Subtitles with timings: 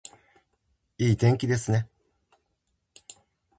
[0.97, 1.87] いい天気ですね